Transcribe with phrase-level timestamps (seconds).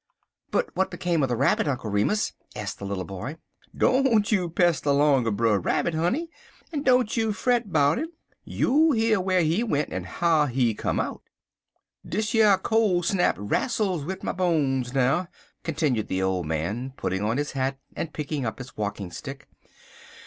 [0.49, 3.37] "But what became of the Rabbit, Uncle Remus?" asked the little boy.
[3.77, 6.27] "Don't you pester longer Brer Rabbit, honey,
[6.73, 8.07] en don't you fret 'bout 'im.
[8.43, 11.21] You'll year whar he went en how he come out.
[12.03, 15.27] Dish yer col' snap rastles wid my bones, now,"
[15.61, 19.47] continued the old man, putting on his hat and picking up his walking stick.